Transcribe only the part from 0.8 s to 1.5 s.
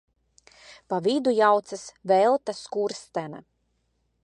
Pa vidu